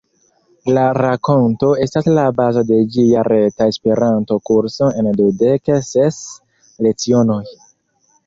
[0.75, 6.17] La rakonto estas la bazo de ĝia reta Esperanto-kurso en dudek ses
[6.87, 7.41] lecionoj.